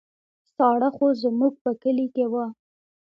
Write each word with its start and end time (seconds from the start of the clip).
ساړه 0.55 0.89
خو 0.95 1.05
زموږ 1.23 1.53
په 1.63 1.71
کلي 1.81 2.07
کې 2.15 2.25
وو. 2.31 2.45